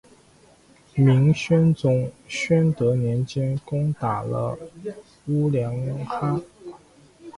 [0.95, 4.33] 明宣宗宣德年间攻打击
[5.27, 5.71] 兀良
[6.07, 6.41] 哈。